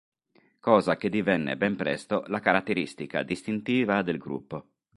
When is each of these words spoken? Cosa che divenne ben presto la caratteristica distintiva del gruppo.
Cosa 0.59 0.97
che 0.97 1.09
divenne 1.11 1.57
ben 1.57 1.75
presto 1.75 2.23
la 2.29 2.39
caratteristica 2.39 3.21
distintiva 3.21 4.01
del 4.01 4.17
gruppo. 4.17 4.65